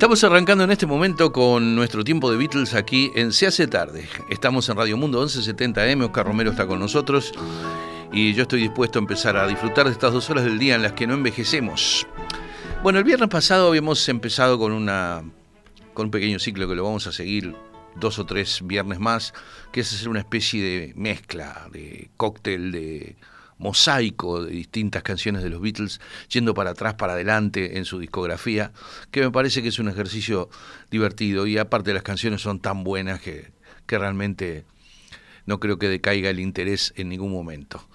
[0.00, 4.08] Estamos arrancando en este momento con nuestro tiempo de Beatles aquí en Se hace tarde.
[4.30, 7.34] Estamos en Radio Mundo 1170M, Oscar Romero está con nosotros
[8.10, 10.80] y yo estoy dispuesto a empezar a disfrutar de estas dos horas del día en
[10.80, 12.06] las que no envejecemos.
[12.82, 15.22] Bueno, el viernes pasado habíamos empezado con, una,
[15.92, 17.54] con un pequeño ciclo que lo vamos a seguir
[17.94, 19.34] dos o tres viernes más,
[19.70, 23.16] que es hacer una especie de mezcla, de cóctel, de
[23.60, 26.00] mosaico de distintas canciones de los Beatles,
[26.30, 28.72] yendo para atrás, para adelante en su discografía,
[29.10, 30.48] que me parece que es un ejercicio
[30.90, 33.52] divertido y aparte las canciones son tan buenas que,
[33.86, 34.64] que realmente
[35.46, 37.86] no creo que decaiga el interés en ningún momento.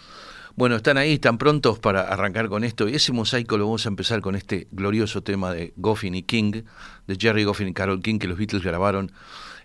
[0.56, 2.88] Bueno, están ahí, están prontos para arrancar con esto.
[2.88, 6.64] Y ese mosaico lo vamos a empezar con este glorioso tema de Goffin y King,
[7.08, 9.12] de Jerry Goffin y Carol King, que los Beatles grabaron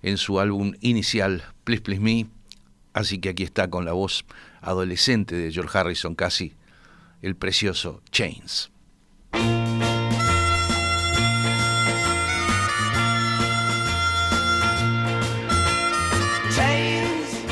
[0.02, 2.26] en su álbum inicial, Please Please Me.
[2.92, 4.24] Así que aquí está con la voz
[4.60, 6.54] adolescente de George Harrison, casi
[7.22, 8.70] el precioso Chains.
[16.54, 17.44] Chains,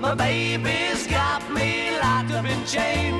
[0.00, 3.19] my baby's got me locked up in chains,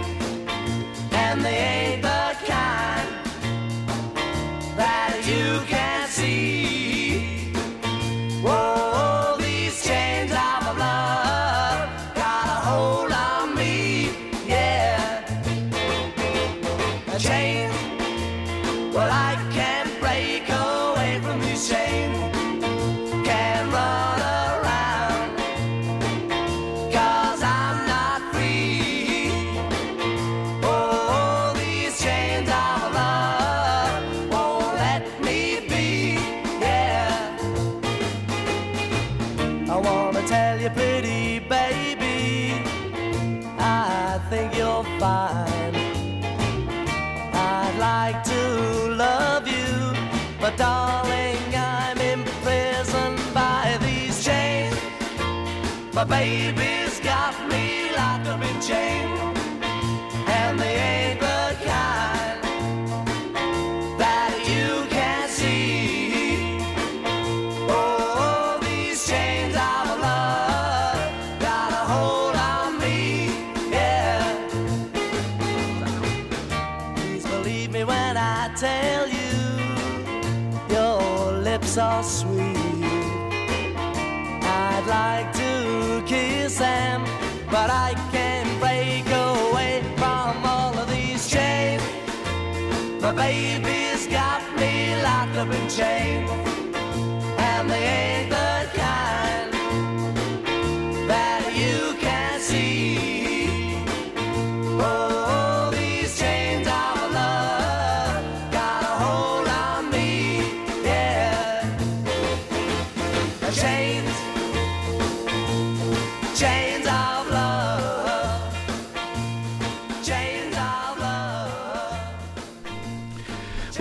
[95.81, 96.40] locked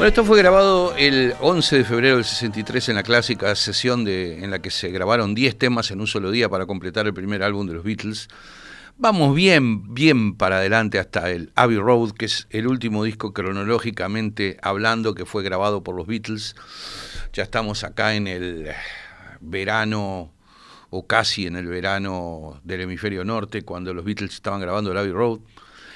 [0.09, 4.49] esto fue grabado el 11 de febrero del 63 en la clásica sesión de, en
[4.49, 7.67] la que se grabaron 10 temas en un solo día para completar el primer álbum
[7.67, 8.27] de los Beatles.
[8.97, 14.57] Vamos bien, bien para adelante hasta el Abbey Road, que es el último disco cronológicamente
[14.63, 16.55] hablando que fue grabado por los Beatles.
[17.33, 18.71] Ya estamos acá en el
[19.41, 20.33] verano
[20.89, 25.11] o casi en el verano del hemisferio norte, cuando los Beatles estaban grabando el Abbey
[25.11, 25.41] Road.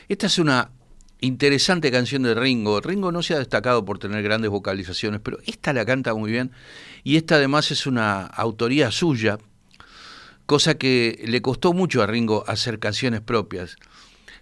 [0.08, 0.70] Esta es una
[1.24, 2.82] interesante canción de Ringo.
[2.82, 6.52] Ringo no se ha destacado por tener grandes vocalizaciones, pero esta la canta muy bien
[7.04, 9.38] y esta además es una autoría suya,
[10.46, 13.78] cosa que le costó mucho a Ringo hacer canciones propias.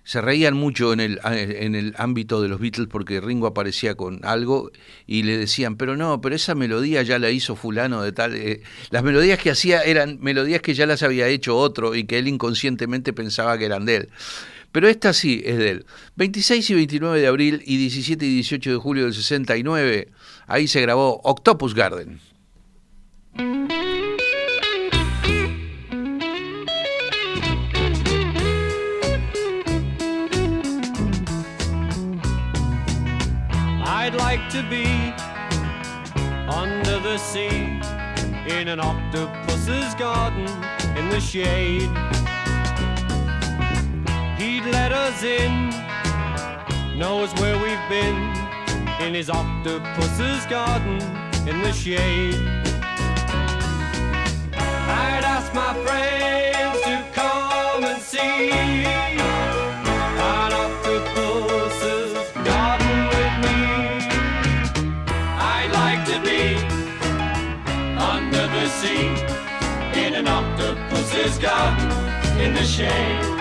[0.03, 4.19] Se reían mucho en el, en el ámbito de los Beatles porque Ringo aparecía con
[4.23, 4.71] algo
[5.05, 8.33] y le decían, pero no, pero esa melodía ya la hizo fulano de tal.
[8.33, 12.17] Eh, las melodías que hacía eran melodías que ya las había hecho otro y que
[12.17, 14.09] él inconscientemente pensaba que eran de él.
[14.71, 15.85] Pero esta sí es de él.
[16.15, 20.07] 26 y 29 de abril y 17 y 18 de julio del 69,
[20.47, 22.19] ahí se grabó Octopus Garden.
[34.03, 35.13] I'd like to be
[36.49, 37.81] under the sea
[38.47, 40.47] in an octopus's garden
[40.97, 41.89] in the shade.
[44.71, 45.69] Let us in,
[46.97, 48.33] knows where we've been
[49.01, 51.01] in his octopus's garden
[51.45, 52.35] in the shade.
[54.53, 59.19] I'd ask my friends to come and see an
[60.53, 62.13] octopus's
[62.45, 63.59] garden with me.
[65.53, 66.55] I'd like to be
[67.99, 69.07] under the sea
[69.99, 71.91] in an octopus's garden
[72.39, 73.40] in the shade.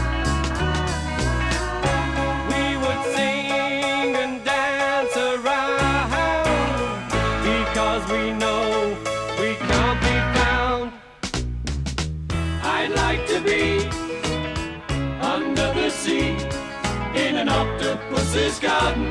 [18.31, 19.07] Octopus's garden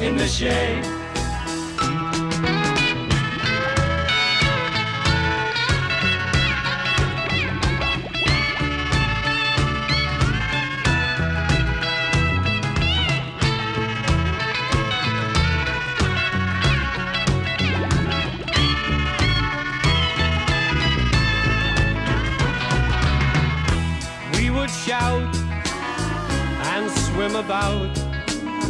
[0.00, 0.82] in the shade.
[24.34, 25.36] We would shout
[26.64, 28.01] and swim about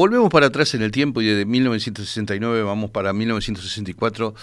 [0.00, 4.34] Volvemos para atrás en el tiempo y desde 1969 vamos para 1964,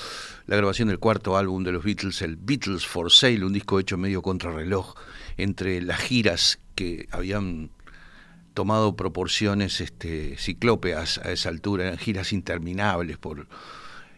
[0.46, 3.98] la grabación del cuarto álbum de los Beatles, el Beatles for Sale, un disco hecho
[3.98, 4.94] medio contrarreloj
[5.36, 7.72] entre las giras que habían
[8.54, 13.48] tomado proporciones este, ciclópeas a esa altura, eran giras interminables por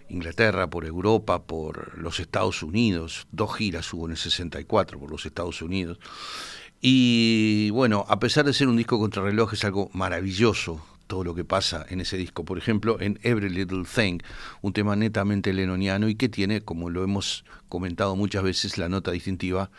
[0.10, 5.26] Inglaterra, por Europa, por los Estados Unidos, dos giras hubo en el 64 por los
[5.26, 6.00] Estados Unidos.
[6.82, 11.44] Y bueno, a pesar de ser un disco contrarreloj, es algo maravilloso todo lo que
[11.44, 12.46] pasa en ese disco.
[12.46, 14.20] Por ejemplo, en Every Little Thing,
[14.62, 19.12] un tema netamente lenoniano y que tiene, como lo hemos comentado muchas veces, la nota
[19.12, 19.72] distintiva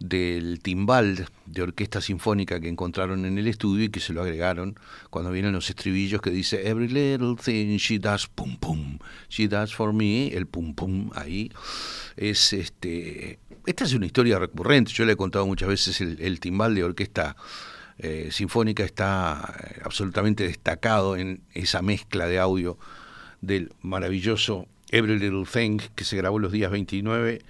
[0.00, 4.78] del timbal de orquesta sinfónica que encontraron en el estudio y que se lo agregaron
[5.10, 8.98] cuando vienen los estribillos que dice Every little thing she does pum pum,
[9.28, 11.52] she does for me, el pum pum ahí
[12.16, 16.74] es este esta es una historia recurrente, yo le he contado muchas veces el, timbal
[16.74, 17.36] de orquesta
[17.98, 22.78] eh, sinfónica está eh, absolutamente destacado en esa mezcla de audio
[23.42, 27.42] del maravilloso Every Little Thing que se grabó los días 29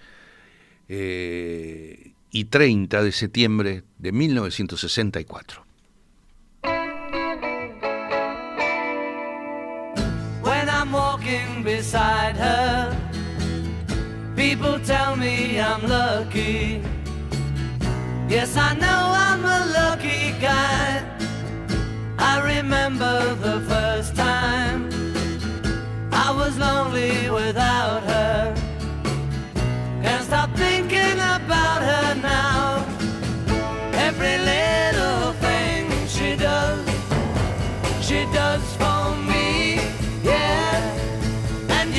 [0.89, 5.71] eh, y 30 de septiembre de 1964.
[10.61, 12.97] when I'm walking beside her.
[14.37, 16.83] People tell me I'm lucky.
[18.29, 21.03] Yes, I know I'm a lucky guy.
[22.19, 24.91] I remember the first time
[26.13, 28.60] I was lonely without her.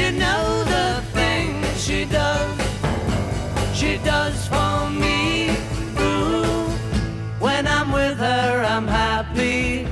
[0.01, 2.57] You know the thing she does,
[3.73, 5.51] she does for me.
[5.99, 6.69] Ooh,
[7.45, 9.87] when I'm with her, I'm happy.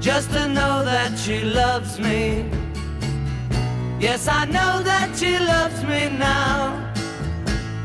[0.00, 2.44] Just to know that she loves me.
[4.00, 6.92] Yes, I know that she loves me now.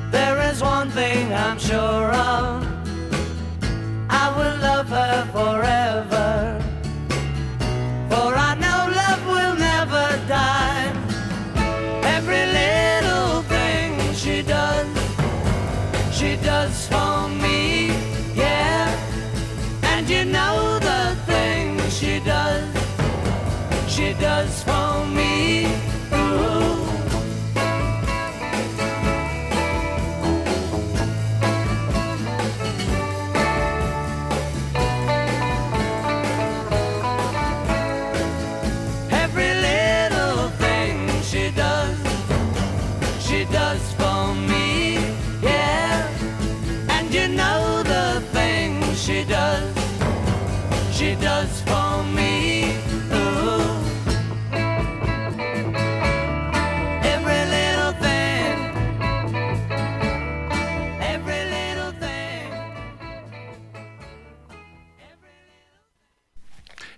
[0.09, 2.06] There is one thing I'm sure
[24.27, 24.86] she does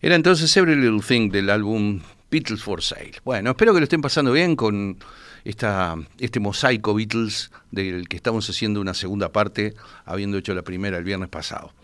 [0.09, 1.99] Era entonces Every Little Thing del álbum
[2.31, 3.11] Beatles for Sale.
[3.23, 4.97] Bueno, espero que lo estén pasando bien con
[5.43, 9.75] esta, este mosaico Beatles del que estamos haciendo una segunda parte,
[10.05, 11.75] habiendo hecho la primera el viernes pasado.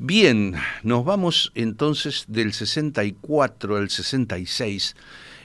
[0.00, 4.96] Bien, nos vamos entonces del 64 al 66,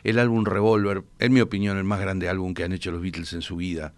[0.04, 3.34] el álbum Revolver, en mi opinión el más grande álbum que han hecho los Beatles
[3.34, 3.94] en su vida.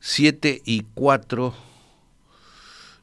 [0.00, 1.54] 7 y 4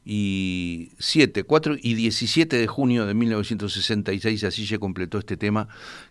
[0.03, 5.67] y 7, 4 y 17 de junio de 1966, así se completó este tema,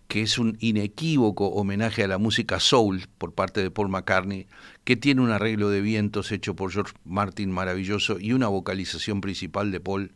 [0.07, 4.47] que es un inequívoco homenaje a la música soul por parte de Paul McCartney,
[4.85, 9.71] que tiene un arreglo de vientos hecho por George Martin maravilloso y una vocalización principal
[9.71, 10.13] de Paul,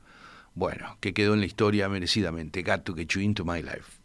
[0.53, 2.63] bueno, que quedó en la historia merecidamente.
[2.63, 4.04] Got to get you into my life.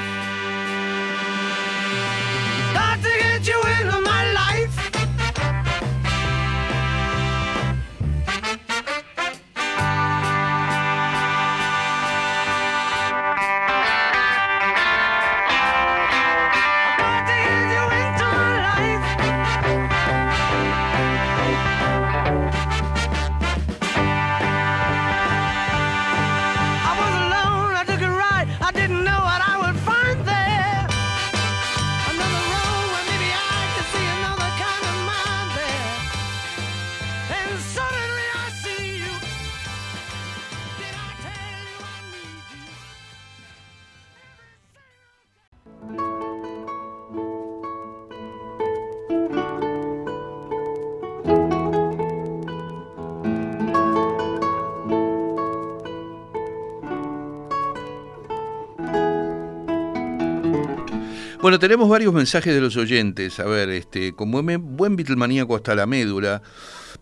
[61.51, 63.37] Bueno, tenemos varios mensajes de los oyentes.
[63.41, 66.41] A ver, este, como buen Beatlemaníaco hasta la médula,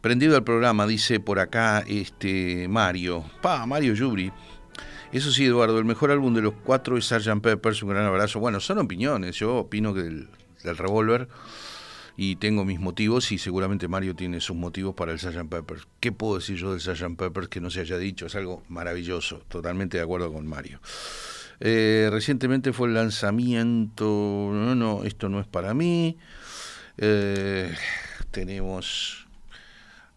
[0.02, 3.24] prendido al programa, dice por acá este Mario.
[3.44, 4.32] Pa, Mario Yubri.
[5.12, 7.42] Eso sí, Eduardo, el mejor álbum de los cuatro es Sgt.
[7.44, 8.40] Peppers, un gran abrazo.
[8.40, 10.30] Bueno, son opiniones, yo opino que del,
[10.64, 11.28] del revólver
[12.18, 15.48] y tengo mis motivos y seguramente Mario tiene sus motivos para el Sgt.
[15.48, 15.88] Peppers.
[16.00, 17.18] ¿Qué puedo decir yo del Sgt.
[17.20, 18.26] Peppers que no se haya dicho?
[18.26, 20.80] Es algo maravilloso, totalmente de acuerdo con Mario.
[21.60, 26.18] Eh, recientemente fue el lanzamiento, no, no, esto no es para mí.
[26.98, 27.74] Eh,
[28.32, 29.28] tenemos,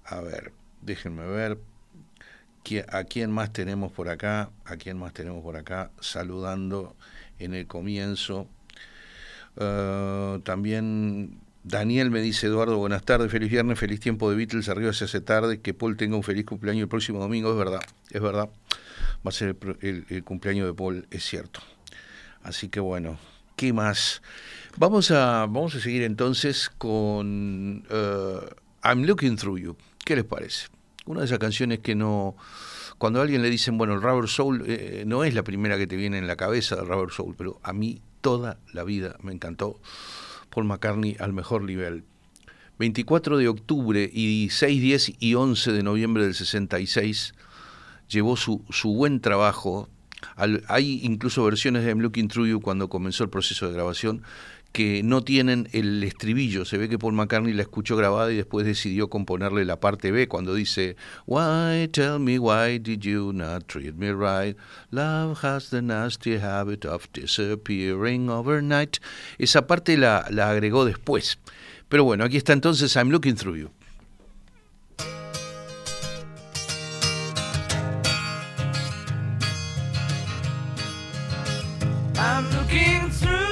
[0.04, 1.58] a ver, déjenme ver,
[2.64, 4.50] ¿qui- ¿a quién más tenemos por acá?
[4.64, 5.90] ¿A quién más tenemos por acá?
[6.00, 6.94] Saludando
[7.38, 8.46] en el comienzo.
[9.56, 14.92] Eh, también Daniel me dice, Eduardo, buenas tardes, feliz viernes, feliz tiempo de Beatles, arriba
[14.92, 17.80] se hace tarde, que Paul tenga un feliz cumpleaños el próximo domingo, es verdad,
[18.10, 18.48] es verdad,
[19.24, 21.60] va a ser el, el- el cumpleaños de Paul, es cierto.
[22.42, 23.18] Así que bueno,
[23.56, 24.22] ¿qué más?
[24.78, 28.36] Vamos a, vamos a seguir entonces con eh,
[28.84, 30.66] I'm Looking Through You, ¿qué les parece?
[31.06, 32.36] Una de esas canciones que no...
[32.98, 35.88] Cuando a alguien le dicen, bueno, el Rubber Soul eh, no es la primera que
[35.88, 39.32] te viene en la cabeza del Rubber Soul, pero a mí toda la vida me
[39.32, 39.80] encantó
[40.50, 42.04] Paul McCartney al mejor nivel.
[42.78, 47.34] 24 de octubre y 6, 10 y 11 de noviembre del 66
[48.12, 49.88] llevó su, su buen trabajo.
[50.36, 54.22] Al- hay incluso versiones de I'm Looking Through You cuando comenzó el proceso de grabación
[54.72, 56.64] que no tienen el estribillo.
[56.64, 60.28] Se ve que Paul McCartney la escuchó grabada y después decidió componerle la parte B
[60.28, 64.56] cuando dice Why, tell me why did you not treat me right?
[64.90, 68.96] Love has the nasty habit of disappearing overnight.
[69.38, 71.38] Esa parte la, la agregó después.
[71.90, 73.70] Pero bueno, aquí está entonces I'm Looking Through You.
[82.24, 83.51] I'm looking through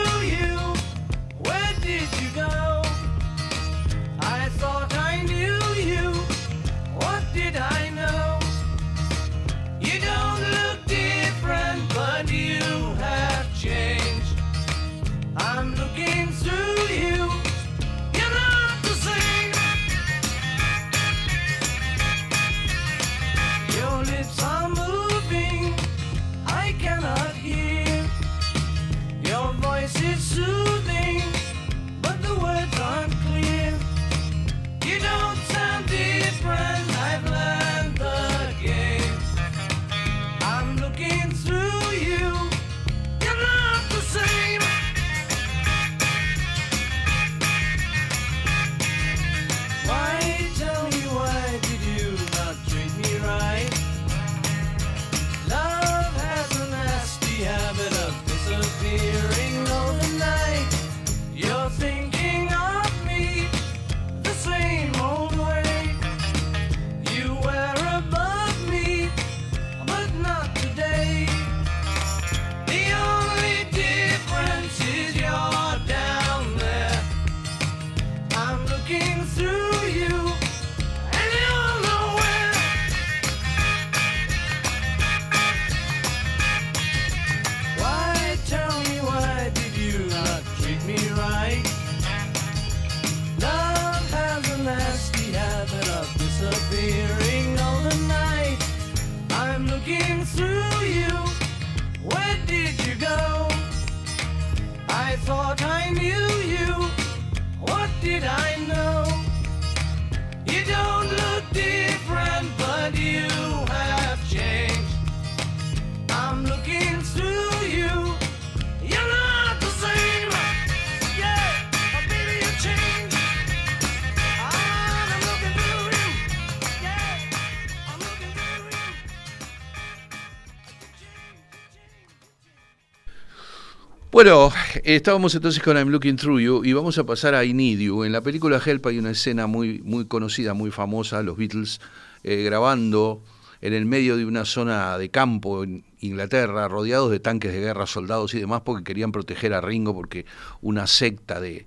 [134.22, 134.52] Bueno,
[134.84, 138.04] estábamos entonces con I'm Looking Through You y vamos a pasar a I Need You.
[138.04, 141.80] En la película Help hay una escena muy, muy conocida, muy famosa, los Beatles
[142.22, 143.24] eh, grabando
[143.62, 147.86] en el medio de una zona de campo en Inglaterra, rodeados de tanques de guerra,
[147.86, 150.26] soldados y demás, porque querían proteger a Ringo porque
[150.60, 151.66] una secta de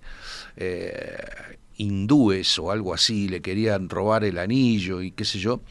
[0.55, 1.17] eh,
[1.77, 5.61] hindúes o algo así le querían robar el anillo y qué sé yo.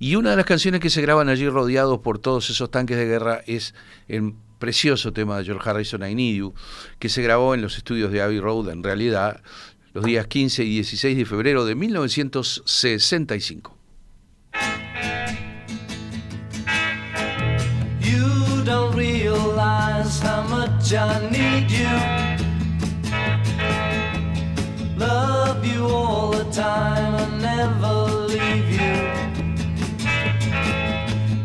[0.00, 3.06] Y una de las canciones que se graban allí rodeados por todos esos tanques de
[3.06, 3.72] guerra es
[4.08, 4.34] el
[4.64, 6.54] precioso tema de George Harrison, I Need You,
[6.98, 9.42] que se grabó en los estudios de Abbey Road, en realidad,
[9.92, 13.76] los días 15 y 16 de febrero de 1965.
[18.00, 21.84] You don't realize how much I need you.
[24.96, 28.94] Love you all the time and never leave you.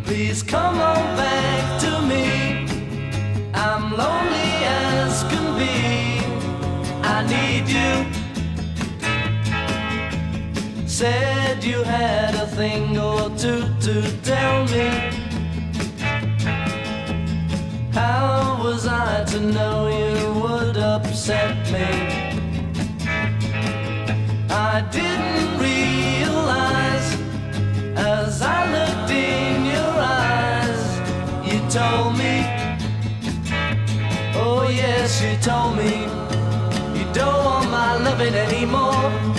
[0.06, 1.79] Please come on back
[11.00, 14.90] Said you had a thing or two to tell me.
[17.94, 21.88] How was I to know you would upset me?
[24.50, 27.08] I didn't realize
[27.96, 30.84] as I looked in your eyes,
[31.48, 32.44] you told me,
[34.36, 36.10] oh yes, you told me,
[37.00, 39.38] you don't want my loving anymore.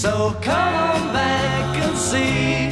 [0.00, 2.70] So come on back and see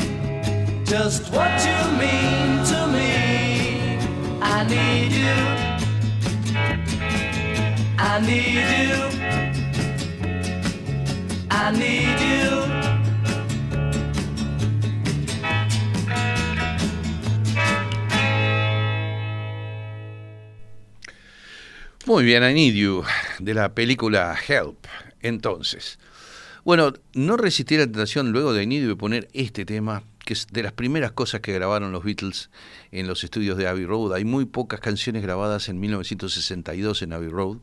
[0.87, 3.99] just what you mean to me.
[4.41, 5.37] I need you.
[7.99, 8.95] I need you.
[11.51, 12.49] I need you.
[22.07, 23.05] Muy bien, I Need You,
[23.39, 24.87] de la película Help.
[25.21, 25.99] Entonces,
[26.69, 30.63] bueno, no resistí la tentación luego de You de poner este tema, que es de
[30.63, 32.51] las primeras cosas que grabaron los Beatles
[32.93, 34.13] en los estudios de Abbey Road.
[34.13, 37.57] Hay muy pocas canciones grabadas en 1962 en Abbey Road.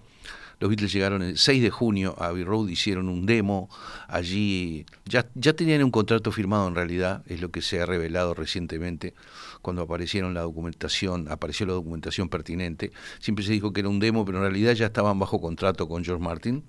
[0.59, 3.69] Los Beatles llegaron el 6 de junio a Abbey Road, hicieron un demo
[4.07, 8.33] allí, ya, ya tenían un contrato firmado en realidad, es lo que se ha revelado
[8.33, 9.13] recientemente
[9.61, 12.91] cuando aparecieron la documentación, apareció la documentación pertinente.
[13.19, 16.03] Siempre se dijo que era un demo, pero en realidad ya estaban bajo contrato con
[16.03, 16.63] George Martin.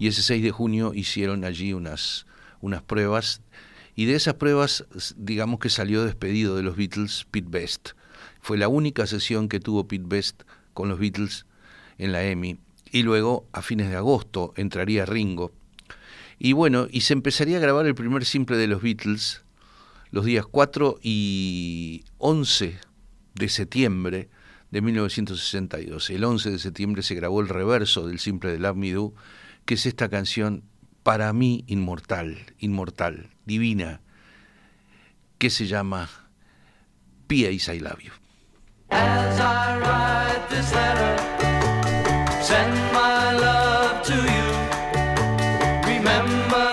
[0.00, 2.24] Y ese 6 de junio hicieron allí unas,
[2.62, 3.42] unas pruebas.
[3.94, 4.86] Y de esas pruebas,
[5.18, 7.90] digamos que salió despedido de los Beatles Pete Best.
[8.40, 11.44] Fue la única sesión que tuvo Pete Best con los Beatles
[11.98, 12.58] en la EMI.
[12.90, 15.52] Y luego, a fines de agosto, entraría Ringo.
[16.38, 19.42] Y bueno, y se empezaría a grabar el primer simple de los Beatles,
[20.12, 22.78] los días 4 y 11
[23.34, 24.30] de septiembre
[24.70, 26.08] de 1962.
[26.08, 28.94] El 11 de septiembre se grabó el reverso del simple de Love Me
[29.70, 30.64] que es esta canción
[31.04, 34.00] para mí inmortal, inmortal, divina,
[35.38, 36.10] que se llama
[37.28, 38.12] Love You.
[38.90, 39.78] As I
[43.38, 43.70] love
[44.08, 44.50] you.
[45.86, 46.69] Remember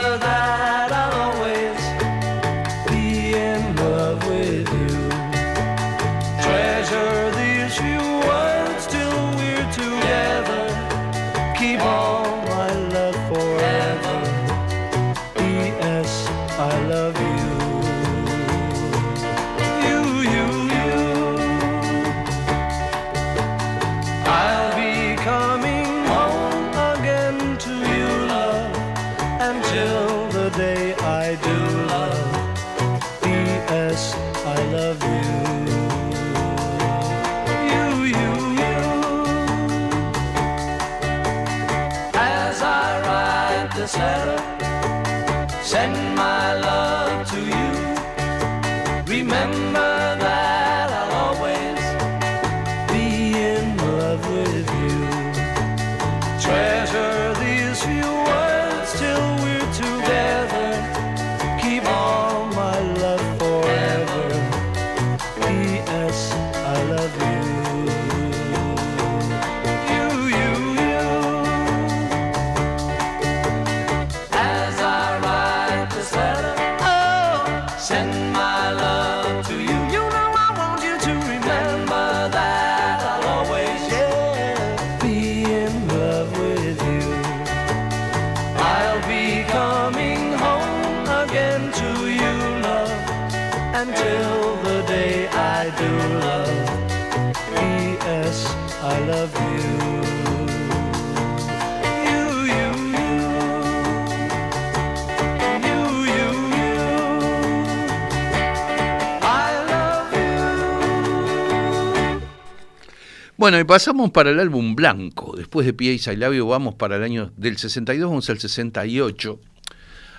[113.37, 115.35] Bueno, y pasamos para el álbum blanco.
[115.37, 119.39] Después de I Love You vamos para el año del 62, vamos al 68.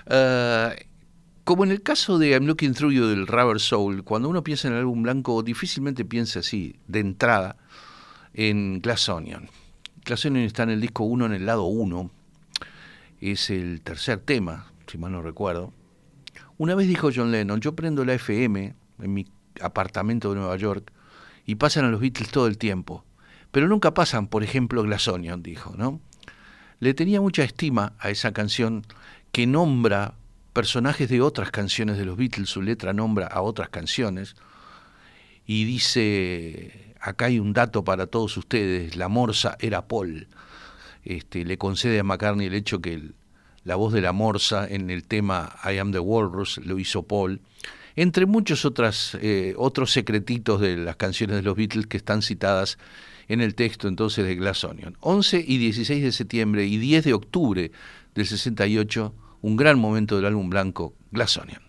[0.06, 0.86] Eh,
[1.42, 4.68] como en el caso de I'm Looking Through You del Rubber Soul, cuando uno piensa
[4.68, 7.56] en el álbum blanco, difícilmente piensa así, de entrada,
[8.34, 9.50] en Glass Onion.
[10.04, 12.12] Glass Onion está en el disco 1, en el lado 1.
[13.20, 15.72] Es el tercer tema, si mal no recuerdo.
[16.56, 19.26] Una vez dijo John Lennon, yo prendo la FM en mi
[19.60, 20.92] apartamento de Nueva York
[21.46, 23.04] y pasan a los Beatles todo el tiempo.
[23.50, 26.00] Pero nunca pasan, por ejemplo, Glass Onion, dijo, ¿no?
[26.80, 28.84] Le tenía mucha estima a esa canción
[29.32, 30.14] que nombra
[30.52, 34.36] personajes de otras canciones de los Beatles, su letra nombra a otras canciones,
[35.46, 40.28] y dice, acá hay un dato para todos ustedes, la morsa era Paul.
[41.04, 43.12] Este, le concede a McCartney el hecho que
[43.64, 47.40] la voz de la morsa en el tema I Am the Walrus lo hizo Paul,
[47.96, 52.78] entre muchos otras, eh, otros secretitos de las canciones de los Beatles que están citadas
[53.28, 54.96] en el texto entonces de Glass Onion.
[55.00, 57.70] 11 y 16 de septiembre y 10 de octubre
[58.14, 61.62] del 68, un gran momento del álbum blanco, Glass Onion.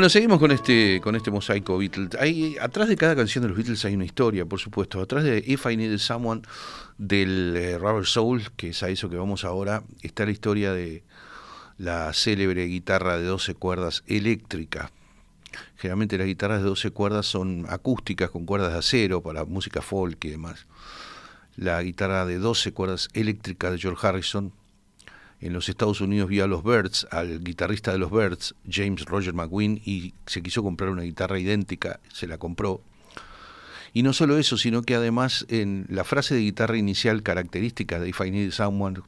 [0.00, 2.14] Bueno, seguimos con este, con este mosaico Beatles.
[2.18, 4.98] Hay, atrás de cada canción de los Beatles hay una historia, por supuesto.
[4.98, 6.40] Atrás de If I Needed Someone
[6.96, 11.02] del eh, Rubber Soul, que es a eso que vamos ahora, está la historia de
[11.76, 14.90] la célebre guitarra de 12 cuerdas eléctrica.
[15.76, 20.24] Generalmente las guitarras de 12 cuerdas son acústicas con cuerdas de acero para música folk
[20.24, 20.66] y demás.
[21.56, 24.54] La guitarra de 12 cuerdas eléctricas de George Harrison
[25.40, 29.32] en los Estados Unidos vio a los Birds, al guitarrista de los Birds, James Roger
[29.32, 32.82] McQueen, y se quiso comprar una guitarra idéntica, se la compró.
[33.92, 38.10] Y no solo eso, sino que además en la frase de guitarra inicial característica de
[38.10, 39.00] If I Need Someone,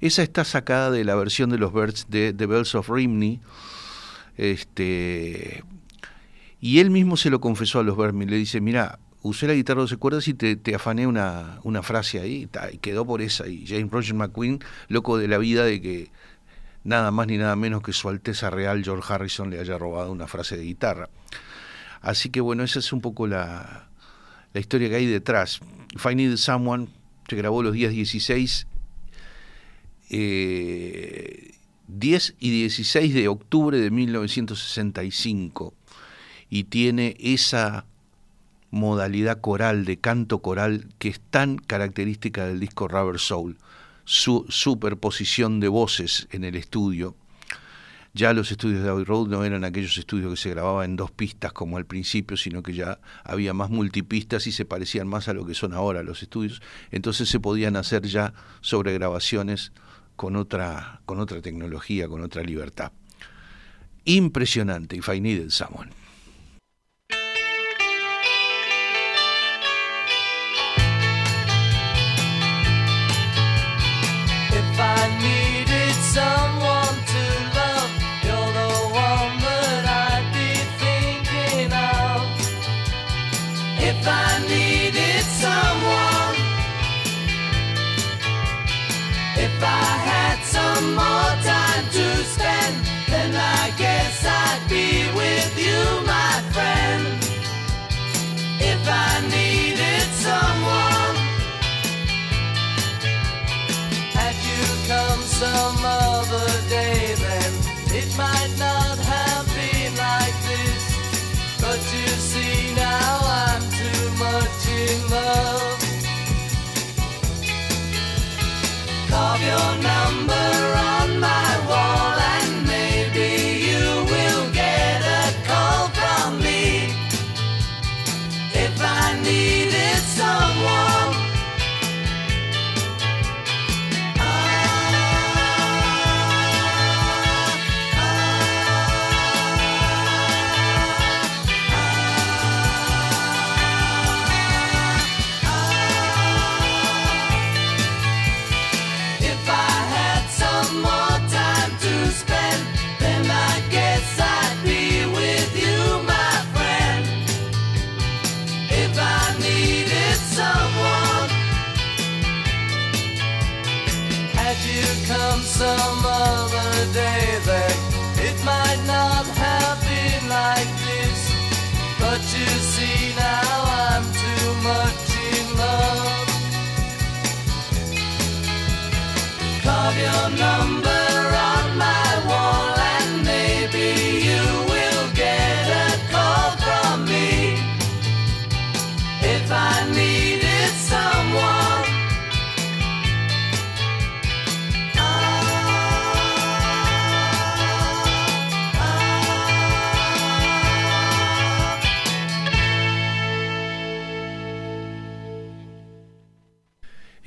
[0.00, 3.40] esa está sacada de la versión de los Birds de The Bells of Rimney.
[4.36, 5.62] Este,
[6.60, 9.78] y él mismo se lo confesó a los Birds, le dice, mira, usé la guitarra
[9.78, 13.48] de 12 cuerdas y te, afané una, una, frase ahí, y quedó por esa.
[13.48, 16.10] Y James Roger McQueen, loco de la vida de que
[16.84, 20.26] nada más ni nada menos que su Alteza Real George Harrison le haya robado una
[20.26, 21.08] frase de guitarra.
[22.02, 23.88] Así que bueno, esa es un poco la,
[24.52, 25.60] la historia que hay detrás.
[25.94, 26.88] If I Someone
[27.26, 28.66] se grabó los días 16,
[30.10, 31.54] 10 eh,
[32.38, 35.72] y 16 de octubre de 1965
[36.50, 37.86] y tiene esa
[38.74, 43.56] modalidad coral, de canto coral, que es tan característica del disco Rubber Soul,
[44.04, 47.14] su superposición de voces en el estudio.
[48.14, 51.12] Ya los estudios de Abbey Road no eran aquellos estudios que se grababan en dos
[51.12, 55.34] pistas como al principio, sino que ya había más multipistas y se parecían más a
[55.34, 56.60] lo que son ahora los estudios.
[56.90, 59.72] Entonces se podían hacer ya sobregrabaciones
[60.16, 62.90] con otra, con otra tecnología, con otra libertad.
[64.04, 66.03] Impresionante, If I Needed Someone.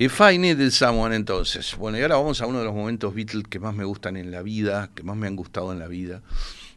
[0.00, 1.74] If I Needed Someone, entonces.
[1.76, 4.30] Bueno, y ahora vamos a uno de los momentos Beatles que más me gustan en
[4.30, 6.22] la vida, que más me han gustado en la vida.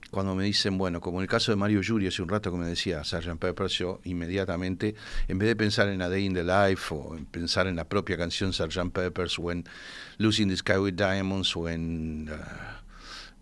[0.09, 2.57] Cuando me dicen, bueno, como en el caso de Mario Yuri hace un rato que
[2.57, 3.37] me decía Sgt.
[3.37, 4.95] Pepper, yo inmediatamente,
[5.27, 7.87] en vez de pensar en A Day in the Life o en pensar en la
[7.87, 8.91] propia canción Sgt.
[8.91, 9.65] Peppers o en
[10.17, 12.35] Losing the Sky with Diamonds o en, uh,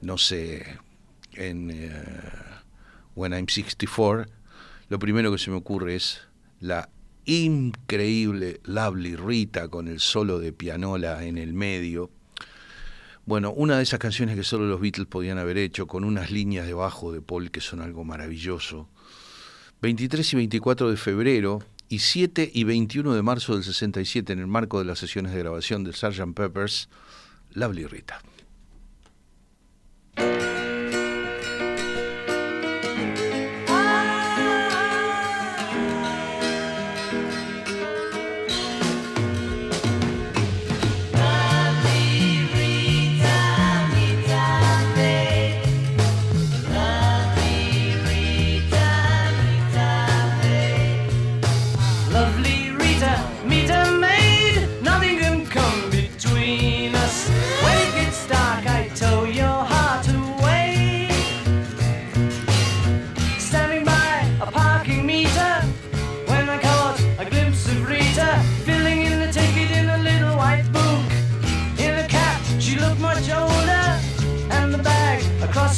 [0.02, 0.78] no sé,
[1.36, 4.26] en uh, When I'm 64,
[4.90, 6.20] lo primero que se me ocurre es
[6.60, 6.90] la
[7.30, 12.10] increíble Lovely Rita con el solo de pianola en el medio.
[13.26, 16.66] Bueno, una de esas canciones que solo los Beatles podían haber hecho, con unas líneas
[16.66, 18.90] de bajo de Paul que son algo maravilloso.
[19.82, 24.48] 23 y 24 de febrero y 7 y 21 de marzo del 67, en el
[24.48, 26.34] marco de las sesiones de grabación del Sgt.
[26.34, 26.90] Peppers,
[27.54, 28.22] Lovely Rita.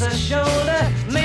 [0.04, 1.21] a shoulder.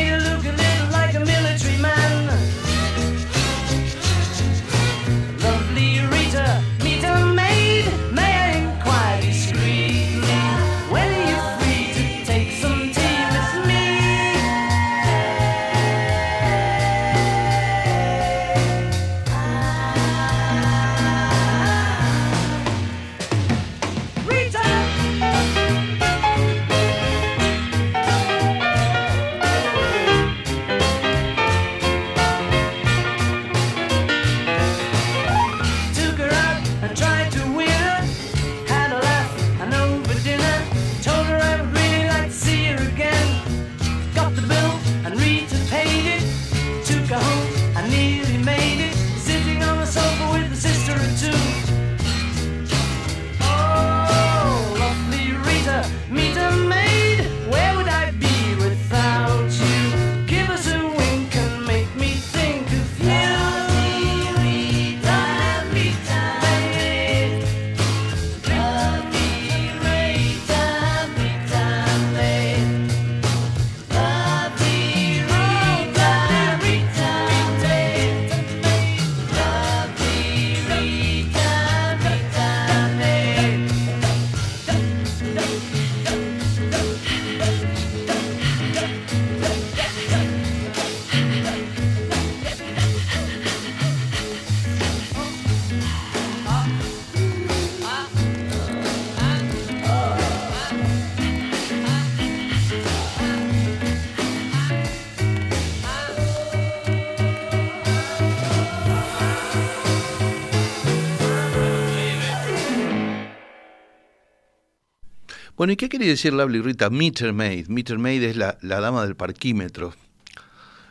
[115.56, 116.90] Bueno, ¿y qué quería decir Lovely Rita?
[116.90, 117.68] Meter Maid.
[117.68, 119.94] Meter Maid es la, la dama del parquímetro.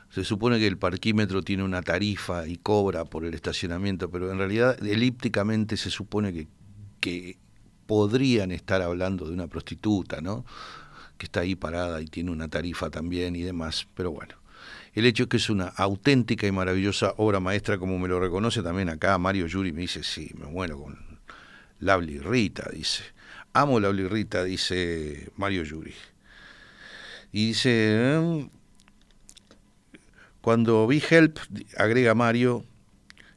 [0.10, 4.40] Se supone que el parquímetro tiene una tarifa y cobra por el estacionamiento, pero en
[4.40, 6.48] realidad elípticamente se supone que,
[7.00, 7.38] que
[7.86, 10.46] podrían estar hablando de una prostituta, ¿no?
[11.20, 14.34] Que está ahí parada y tiene una tarifa también y demás, pero bueno.
[14.96, 18.64] El hecho es que es una auténtica y maravillosa obra maestra, como me lo reconoce
[18.64, 20.98] también acá Mario Yuri, me dice, sí, me muero con
[21.82, 23.15] Lovely Rita, dice.
[23.56, 25.94] Amo Lovely Rita, dice Mario Yuri.
[27.32, 28.50] Y dice, em,
[30.42, 31.40] cuando vi Help,
[31.78, 32.66] agrega Mario,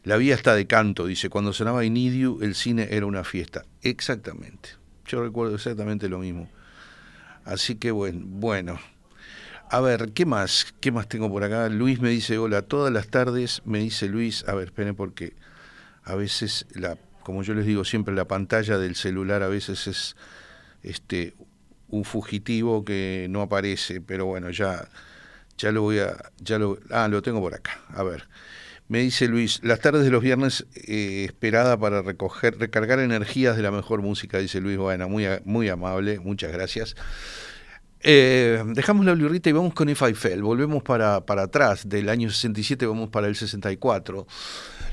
[0.03, 3.65] la vía está de canto, dice, cuando sonaba Inidiu, el cine era una fiesta.
[3.83, 4.71] Exactamente.
[5.07, 6.51] Yo recuerdo exactamente lo mismo.
[7.45, 8.81] Así que bueno, bueno.
[9.71, 10.75] A ver, ¿qué más?
[10.81, 11.69] ¿Qué más tengo por acá?
[11.69, 15.37] Luis me dice, hola, todas las tardes me dice Luis, a ver, esperen porque
[16.03, 20.17] a veces, la, como yo les digo siempre, la pantalla del celular a veces es
[20.83, 21.35] este
[21.89, 24.89] un fugitivo que no aparece, pero bueno, ya,
[25.57, 28.29] ya lo voy a, ya lo, ah, lo tengo por acá, a ver.
[28.89, 33.63] Me dice Luis, las tardes de los viernes eh, esperada para recoger, recargar energías de
[33.63, 36.97] la mejor música, dice Luis, bueno, muy, muy amable, muchas gracias.
[38.01, 40.43] Eh, dejamos la blurrita y vamos con If I Fell.
[40.43, 44.27] Volvemos para, para atrás, del año 67 vamos para el 64.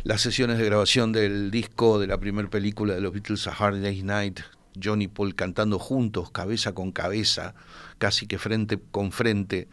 [0.04, 3.82] Las sesiones de grabación del disco de la primera película de los Beatles, A Hard
[3.82, 4.40] Day's Night,
[4.82, 7.54] Johnny Paul cantando juntos, cabeza con cabeza,
[7.98, 9.68] casi que frente con frente,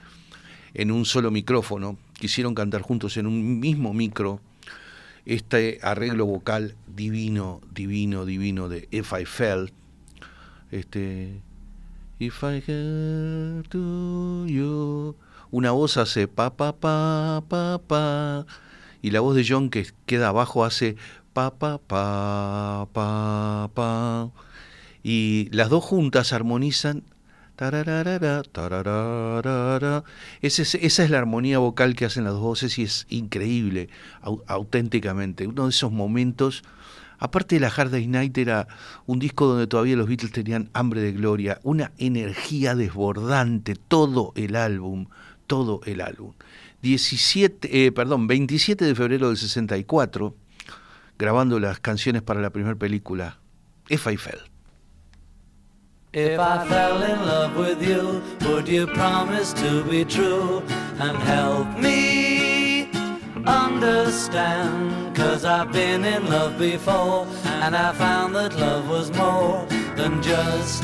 [0.75, 1.99] en un solo micrófono.
[2.15, 4.41] Quisieron cantar juntos en un mismo micro
[5.25, 9.73] este arreglo vocal divino, divino, divino de If I Fell.
[10.71, 11.41] Este,
[12.23, 15.17] If I had to you.
[15.51, 18.47] Una voz hace pa pa pa pa pa
[19.03, 20.95] y la voz de John que queda abajo hace
[21.35, 24.31] pa pa pa pa pa
[25.03, 27.03] y las dos juntas armonizan
[27.57, 30.05] tararara, tararara.
[30.43, 33.89] Ese es- esa es la armonía vocal que hacen las dos voces y es increíble,
[34.23, 35.49] au- auténticamente.
[35.49, 36.63] Uno de esos momentos
[37.23, 38.67] Aparte de la Hard Day's Night era
[39.07, 44.57] un disco donde todavía los Beatles tenían hambre de gloria, una energía desbordante, todo el
[44.57, 45.07] álbum,
[45.47, 46.33] todo el álbum.
[46.83, 50.35] 17, eh, perdón, 27 de febrero del 64,
[51.17, 53.39] grabando las canciones para la primera película,
[53.89, 54.41] If I Fell.
[56.13, 60.61] If I fell in love with you, would you promise to be true
[60.99, 62.12] and help me
[63.47, 65.17] understand?
[65.17, 69.67] Cause I've been in love before and I found that love was more
[69.97, 70.83] than just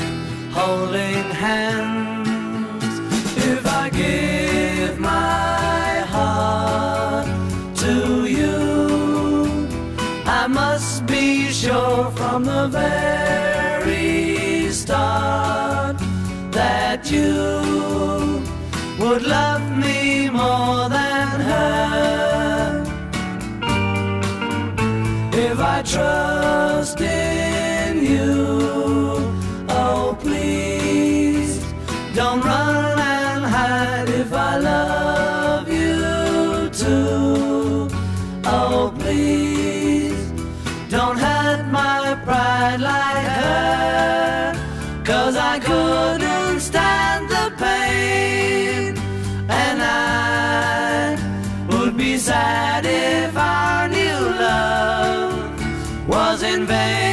[0.51, 2.99] holding hands.
[3.37, 7.27] If I give my heart
[7.77, 9.67] to you,
[10.25, 15.97] I must be sure from the very start
[16.51, 18.43] that you
[18.99, 22.28] would love me more than her.
[25.79, 28.59] I trust in you,
[29.69, 31.57] oh please
[32.13, 32.68] don't run
[56.39, 57.08] was in vain.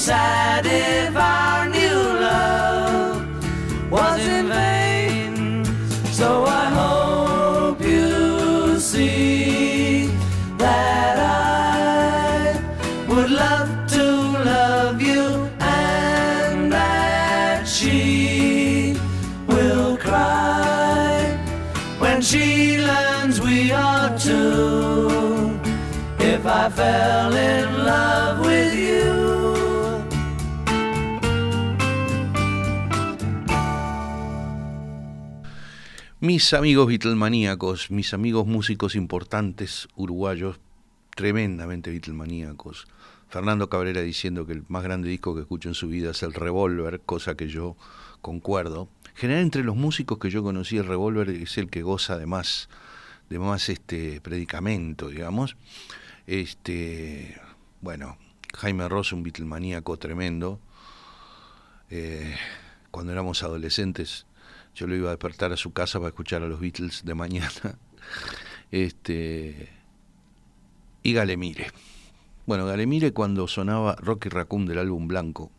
[0.00, 1.49] Would be sad if our
[36.32, 40.60] Mis amigos Beatlemaníacos, mis amigos músicos importantes uruguayos,
[41.16, 42.86] tremendamente Beatlemaníacos.
[43.28, 46.32] Fernando Cabrera diciendo que el más grande disco que escucho en su vida es el
[46.32, 47.76] Revolver, cosa que yo
[48.20, 48.88] concuerdo.
[49.08, 52.26] En general, entre los músicos que yo conocí, el revólver es el que goza de
[52.26, 52.68] más,
[53.28, 55.56] de más este predicamento, digamos.
[56.28, 57.40] Este,
[57.80, 58.18] bueno,
[58.54, 60.60] Jaime Ross, un Beatlemaníaco tremendo.
[61.90, 62.36] Eh,
[62.92, 64.26] cuando éramos adolescentes,
[64.80, 67.50] yo lo iba a despertar a su casa para escuchar a los Beatles de mañana.
[68.72, 69.68] Este,
[71.02, 71.72] y Galemire.
[72.46, 75.50] Bueno, Galemire cuando sonaba Rocky Raccoon del álbum Blanco,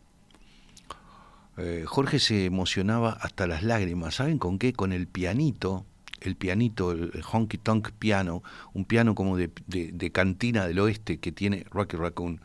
[1.58, 4.14] eh, Jorge se emocionaba hasta las lágrimas.
[4.14, 4.72] ¿Saben con qué?
[4.72, 5.84] Con el pianito,
[6.22, 8.42] el pianito, el honky tonk piano,
[8.72, 12.40] un piano como de, de cantina del oeste que tiene Rocky Raccoon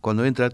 [0.00, 0.50] cuando entra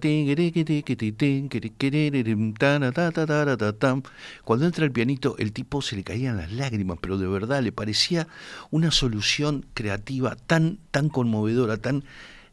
[4.44, 7.72] cuando entra el pianito el tipo se le caían las lágrimas pero de verdad le
[7.72, 8.26] parecía
[8.70, 12.04] una solución creativa tan tan conmovedora tan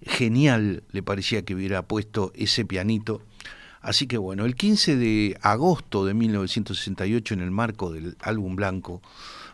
[0.01, 3.21] genial le parecía que hubiera puesto ese pianito.
[3.81, 9.01] Así que bueno el 15 de agosto de 1968 en el marco del álbum blanco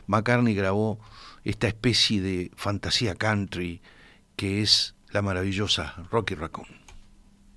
[0.08, 1.00] McCartney grabó
[1.46, 3.82] esta especie de fantasía country
[4.36, 6.87] que es la maravillosa Rocky Raccoon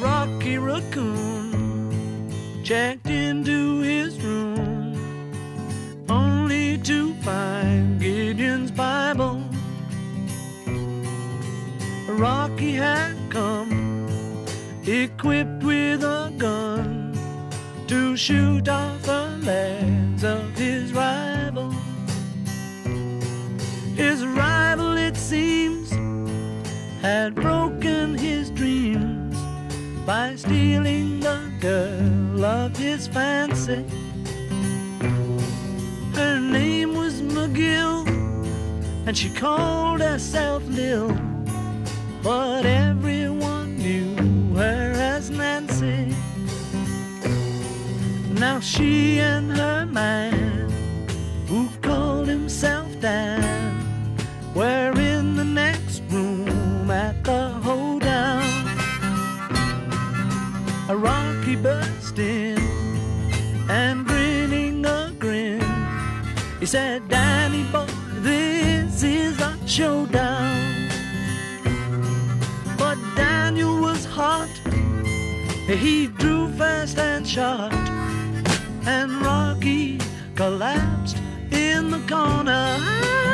[0.00, 2.32] Rocky Raccoon
[2.64, 4.96] checked into his room
[6.08, 9.42] only to find Gideon's Bible.
[12.08, 14.08] Rocky had come
[14.86, 17.14] equipped with a gun
[17.86, 21.70] to shoot off the legs of his rival.
[23.96, 25.90] His rival, it seems,
[27.02, 29.19] had broken his dreams
[30.10, 33.84] by stealing the girl of his fancy.
[36.18, 38.08] Her name was McGill,
[39.06, 41.16] and she called herself Lil,
[42.24, 44.16] but everyone knew
[44.56, 46.12] her as Nancy.
[48.34, 50.39] Now she and her man,
[66.70, 67.84] said, Danny boy,
[68.22, 70.88] this is a showdown.
[72.78, 74.48] But Daniel was hot.
[75.66, 77.72] He drew fast and shot.
[78.86, 79.98] And Rocky
[80.36, 81.16] collapsed
[81.50, 83.29] in the corner.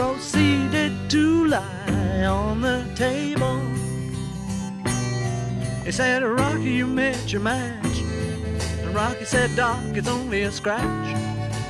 [0.00, 3.60] Proceeded to lie on the table.
[5.84, 7.98] He said, Rocky, you met your match.
[8.80, 11.08] And Rocky said, Doc, it's only a scratch.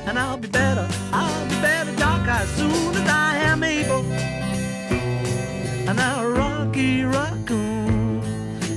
[0.07, 4.05] And I'll be better, I'll be better, Doc, as soon as I am able.
[5.89, 8.21] And now Rocky Raccoon,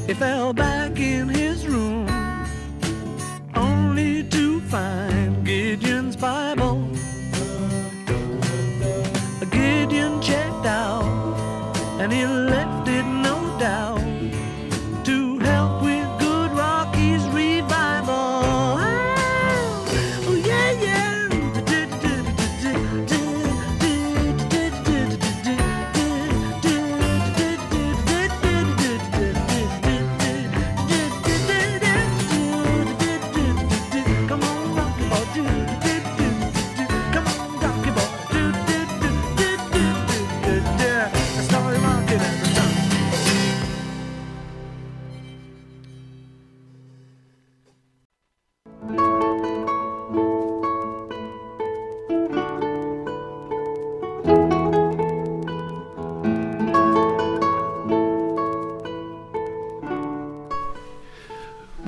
[0.08, 2.08] he fell back in his room,
[3.54, 5.33] only to find
[12.04, 12.73] and he left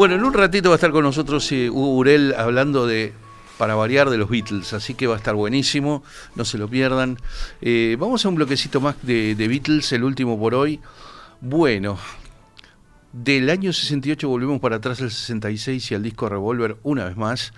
[0.07, 3.13] Bueno, en un ratito va a estar con nosotros Hugo Urel hablando de
[3.59, 6.05] para variar de los Beatles, así que va a estar buenísimo,
[6.37, 7.19] no se lo pierdan.
[7.61, 10.79] Eh, vamos a un bloquecito más de, de Beatles, el último por hoy.
[11.41, 11.99] Bueno,
[13.13, 17.53] del año 68 volvemos para atrás al 66 y al disco Revolver una vez más.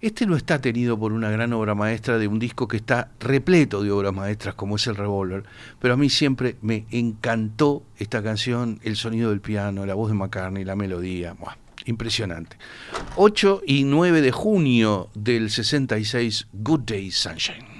[0.00, 3.82] Este no está tenido por una gran obra maestra de un disco que está repleto
[3.82, 5.44] de obras maestras como es el Revolver,
[5.78, 10.14] pero a mí siempre me encantó esta canción, el sonido del piano, la voz de
[10.14, 11.56] McCartney, la melodía, ¡buah!
[11.84, 12.56] impresionante.
[13.16, 17.79] 8 y 9 de junio del 66, Good Day Sunshine.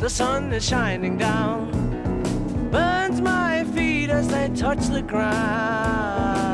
[0.00, 1.70] the sun is shining down.
[2.70, 6.49] Burns my feet as they touch the ground.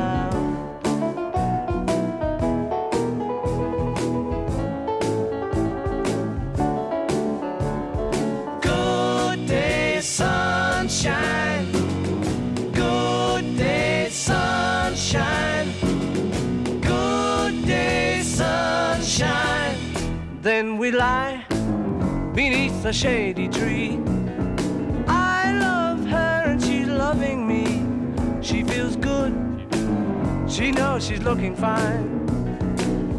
[22.86, 23.98] A shady tree.
[25.08, 27.82] I love her and she's loving me.
[28.40, 29.32] She feels good.
[30.48, 32.06] She knows she's looking fine.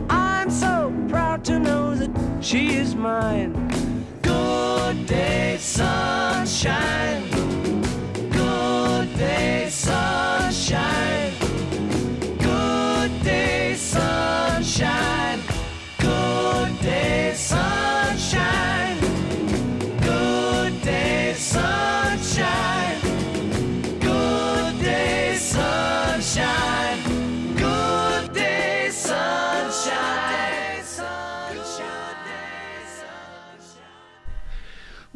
[0.09, 2.09] I'm so proud to know that
[2.41, 3.51] she is mine.
[4.21, 7.26] Good day, sunshine.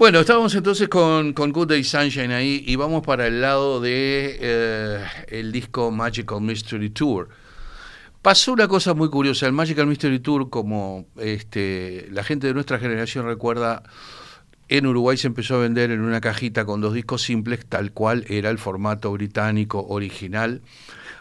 [0.02, 4.36] Bueno, estábamos entonces con, con Good Day Sunshine ahí y vamos para el lado de
[4.41, 7.30] eh, el disco Magical Mystery Tour.
[8.24, 12.80] Pasó una cosa muy curiosa, el Magical Mystery Tour, como este, la gente de nuestra
[12.80, 13.84] generación recuerda,
[14.70, 18.26] en Uruguay se empezó a vender en una cajita con dos discos simples, tal cual
[18.28, 20.64] era el formato británico original.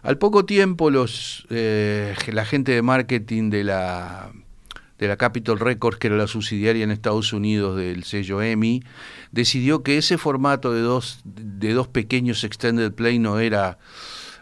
[0.01, 4.33] Al poco tiempo, los, eh, la gente de marketing de la,
[5.01, 8.85] de la Capitol Records, que era la subsidiaria en Estados Unidos del sello EMI,
[9.33, 13.79] decidió que ese formato de dos, de dos pequeños extended play no era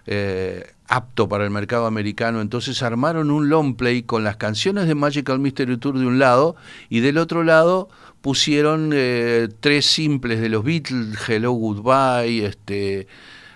[0.06, 4.96] eh, apto para el mercado americano, entonces armaron un long play con las canciones de
[4.96, 6.56] Magical Mystery Tour de un lado
[6.88, 7.88] y del otro lado
[8.20, 13.06] pusieron eh, tres simples de los Beatles, Hello Goodbye, este,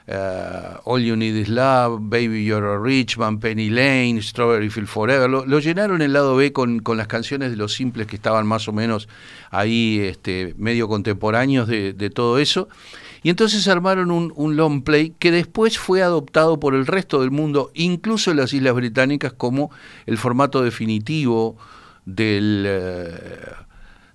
[0.06, 4.88] eh, All You Need Is Love, Baby You're a Rich Man, Penny Lane, Strawberry Field
[4.88, 5.28] Forever.
[5.30, 8.68] Lo, llenaron el lado B con, con, las canciones de los simples que estaban más
[8.68, 9.08] o menos
[9.50, 12.68] ahí este, medio contemporáneos de, todo eso.
[13.22, 17.70] Y entonces armaron un, long play que después fue adoptado por el resto del mundo,
[17.74, 19.70] incluso en las Islas Británicas, como
[20.06, 21.56] el formato definitivo
[22.04, 23.71] del, uh,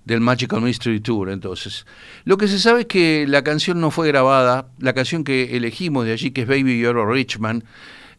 [0.08, 1.28] del Magical Mystery Tour.
[1.28, 1.86] Entonces,
[2.24, 6.06] lo que se sabe es que la canción no fue grabada, la canción que elegimos
[6.06, 7.62] de allí, que es Baby You're a Rich Man,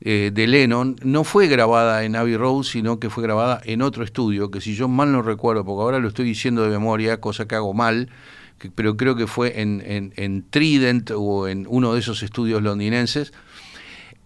[0.01, 4.03] eh, de Lennon, no fue grabada en Abbey Road, sino que fue grabada en otro
[4.03, 7.47] estudio, que si yo mal no recuerdo, porque ahora lo estoy diciendo de memoria, cosa
[7.47, 8.09] que hago mal,
[8.75, 13.33] pero creo que fue en, Trident o en uno de esos estudios londinenses.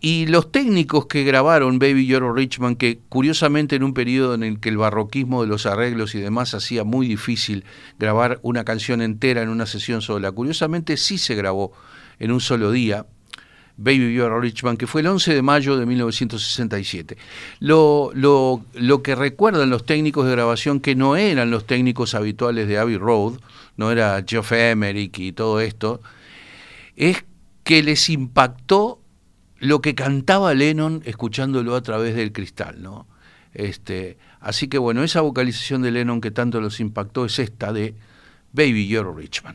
[0.06, 4.60] Y los técnicos que grabaron Baby You're Richman, que curiosamente en un periodo en el
[4.60, 7.64] que el barroquismo de los arreglos y demás hacía muy difícil
[7.99, 11.72] grabar una canción entera en una sesión sola, curiosamente sí se grabó
[12.20, 13.06] en un solo día,
[13.78, 17.18] Baby a Richman, que fue el 11 de mayo de 1967.
[17.62, 22.68] Lo, lo, lo que recuerdan los técnicos de grabación, que no eran los técnicos habituales
[22.68, 23.39] de Abbey Road,
[23.78, 26.01] no era Geoff Emerick y todo esto,
[26.97, 27.24] es
[27.64, 28.99] que les impactó
[29.64, 33.07] lo que cantaba Lennon escuchándolo a través del cristal, ¿no?
[33.53, 37.95] Este, así que bueno, esa vocalización de Lennon que tanto los impactó es esta de
[38.51, 39.53] Baby You're a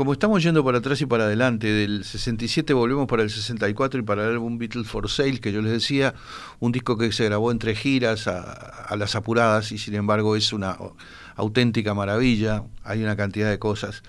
[0.00, 4.02] como estamos yendo para atrás y para adelante, del 67 volvemos para el 64 y
[4.02, 6.14] para el álbum Beatles for Sale, que yo les decía,
[6.58, 10.54] un disco que se grabó entre giras a, a las apuradas y sin embargo es
[10.54, 10.78] una
[11.36, 14.02] auténtica maravilla, hay una cantidad de cosas.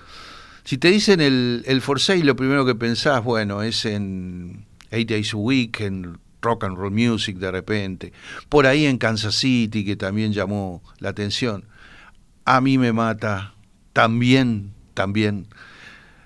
[0.64, 5.10] Si te dicen el, el for Sale, lo primero que pensás, bueno, es en Eight
[5.10, 8.14] Days a Week, en rock and roll music de repente,
[8.48, 11.66] por ahí en Kansas City, que también llamó la atención.
[12.46, 13.52] A mí me mata
[13.92, 15.48] también, también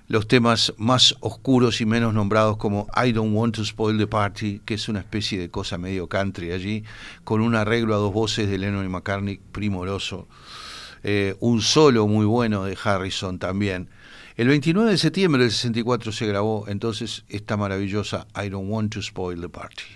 [0.08, 4.60] los temas más oscuros y menos nombrados como I Don't Want to Spoil the Party,
[4.64, 6.84] que es una especie de cosa medio country allí,
[7.24, 10.28] con un arreglo a dos voces de Lennon y McCartney primoroso,
[11.02, 13.88] eh, un solo muy bueno de Harrison también.
[14.36, 19.02] El 29 de septiembre del 64 se grabó entonces esta maravillosa I Don't Want to
[19.02, 19.95] Spoil the Party.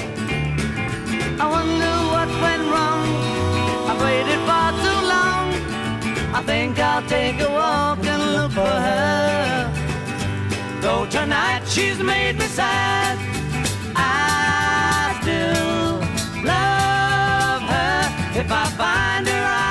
[1.43, 3.01] I wonder what went wrong.
[3.89, 5.45] I waited far too long.
[6.37, 9.73] I think I'll take a walk and look for her.
[10.81, 13.17] Though tonight she's made me sad,
[13.95, 15.97] I still
[16.45, 18.39] love her.
[18.39, 19.70] If I find her, I'll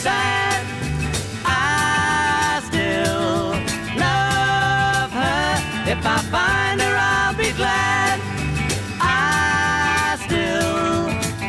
[0.00, 0.64] Sad,
[1.44, 3.52] I still
[4.06, 5.48] love her.
[5.92, 8.16] If I find her, I'll be glad.
[9.00, 11.04] I still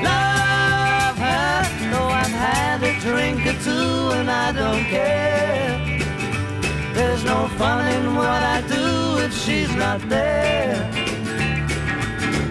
[0.10, 1.54] love her.
[1.92, 5.80] Though I've had a drink or two and I don't care.
[6.94, 8.86] There's no fun in what I do
[9.26, 10.76] if she's not there.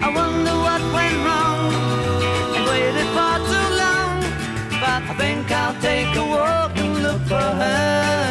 [0.05, 1.50] I wonder what went wrong
[5.21, 8.30] think I'll take a walk and look for her.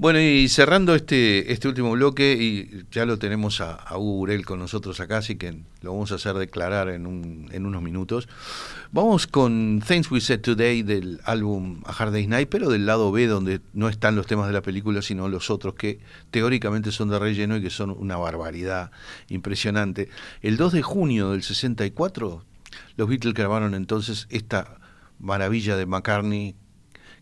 [0.00, 4.46] Bueno, y cerrando este, este último bloque, y ya lo tenemos a, a Hugo Urel
[4.46, 8.28] con nosotros acá, así que lo vamos a hacer declarar en, un, en unos minutos.
[8.92, 13.10] Vamos con Things We Said Today del álbum A Hard Day's Night, pero del lado
[13.10, 15.98] B, donde no están los temas de la película, sino los otros que
[16.30, 18.92] teóricamente son de relleno y que son una barbaridad
[19.28, 20.10] impresionante.
[20.42, 22.44] El 2 de junio del 64,
[22.96, 24.78] los Beatles grabaron entonces esta
[25.18, 26.54] maravilla de McCartney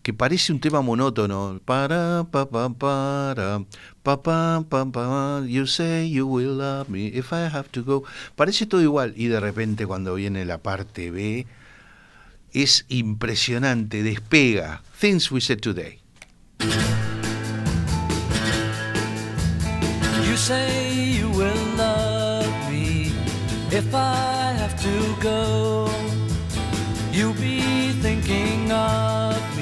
[0.06, 1.60] que parece un tema monótono.
[1.64, 3.64] Para, pa, pa, para,
[4.04, 8.04] pa, pa, pa, pa, you say you will love me if I have to go.
[8.36, 11.44] Parece todo igual y de repente cuando viene la parte B
[12.52, 14.80] es impresionante, despega.
[15.00, 15.98] Things we said today.
[20.22, 23.10] You say you will love me
[23.72, 25.90] if I have to go.
[27.10, 29.55] You'll be thinking of.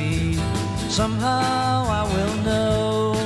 [0.95, 3.17] Somehow I will know.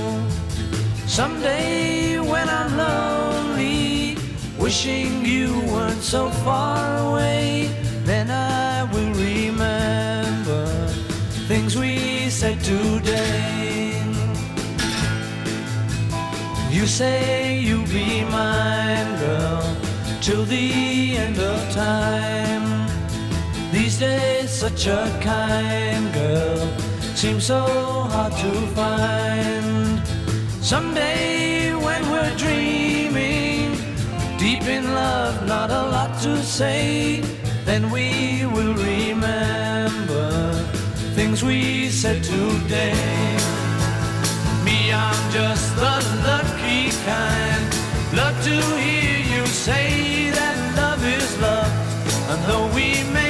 [1.07, 4.17] Someday when I'm lonely,
[4.59, 7.69] wishing you weren't so far away,
[8.05, 10.65] then I will remember
[11.47, 14.03] things we said today.
[16.71, 19.77] You say you'll be mine, girl,
[20.23, 22.89] till the end of time.
[23.73, 26.88] These days, such a kind girl
[27.19, 27.63] seems so
[28.13, 30.01] hard to find.
[30.63, 33.75] Someday, when we're dreaming,
[34.39, 37.21] deep in love, not a lot to say,
[37.65, 40.31] then we will remember
[41.17, 42.95] things we said today.
[44.65, 47.69] Me, I'm just the lucky kind.
[48.15, 51.73] Love to hear you say that love is love.
[52.31, 53.28] And though we may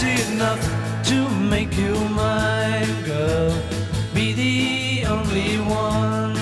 [0.00, 3.52] that's enough to make you mine, girl.
[4.14, 6.36] Be the only one.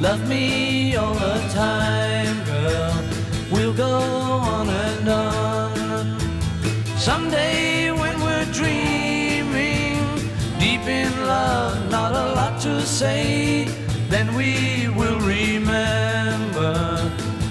[0.00, 3.04] Love me all the time, girl.
[3.50, 6.20] We'll go on and on.
[6.96, 9.98] Someday when we're dreaming,
[10.58, 13.66] deep in love, not a lot to say,
[14.08, 16.74] then we will remember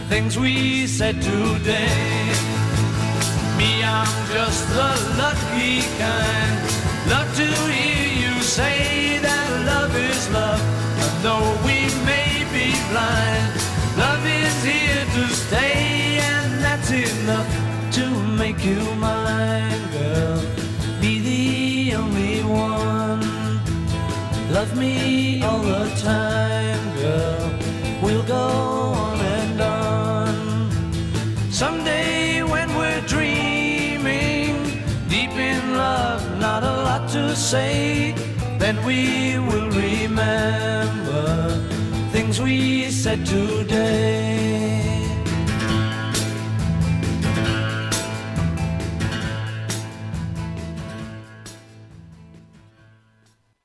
[0.09, 2.16] things we said today.
[3.88, 6.59] I'm just the lucky kind.
[7.09, 10.61] Love to hear you say that love is love.
[11.03, 13.53] And though we may be blind,
[13.97, 17.49] love is here to stay, and that's enough
[17.93, 18.05] to
[18.41, 20.41] make you mine, girl.
[20.99, 23.23] Be the only one.
[24.51, 27.51] Love me all the time, girl.
[28.03, 28.96] We'll go
[37.10, 38.14] to say,
[38.58, 41.49] then we will remember
[42.12, 44.86] things we said today.